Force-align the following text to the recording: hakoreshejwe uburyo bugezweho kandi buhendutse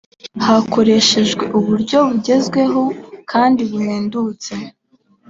hakoreshejwe 0.45 1.43
uburyo 1.57 1.97
bugezweho 2.09 2.81
kandi 3.31 3.61
buhendutse 3.69 4.53